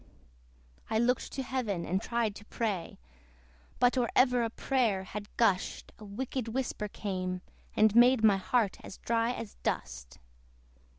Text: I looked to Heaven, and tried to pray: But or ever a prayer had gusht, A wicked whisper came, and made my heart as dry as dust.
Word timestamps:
I 0.89 0.97
looked 0.97 1.31
to 1.33 1.43
Heaven, 1.43 1.85
and 1.85 2.01
tried 2.01 2.33
to 2.37 2.45
pray: 2.45 2.97
But 3.77 3.99
or 3.99 4.09
ever 4.15 4.41
a 4.41 4.49
prayer 4.49 5.03
had 5.03 5.29
gusht, 5.37 5.91
A 5.99 6.03
wicked 6.05 6.47
whisper 6.47 6.87
came, 6.87 7.41
and 7.75 7.93
made 7.95 8.23
my 8.23 8.37
heart 8.37 8.79
as 8.83 8.97
dry 8.97 9.31
as 9.31 9.53
dust. 9.61 10.17